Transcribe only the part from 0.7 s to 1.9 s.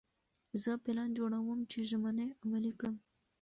پلان جوړوم چې